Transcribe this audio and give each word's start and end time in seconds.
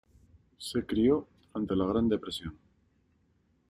Se 0.67 0.83
crio 0.83 1.27
durante 1.53 1.75
la 1.75 1.85
Gran 1.85 2.09
Depresión. 2.09 2.57